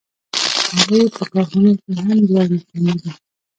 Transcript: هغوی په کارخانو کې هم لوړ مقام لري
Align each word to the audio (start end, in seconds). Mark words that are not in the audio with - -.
هغوی 0.77 1.03
په 1.15 1.23
کارخانو 1.31 1.71
کې 1.81 1.89
هم 2.03 2.09
لوړ 2.27 2.47
مقام 2.55 2.83
لري 2.89 3.11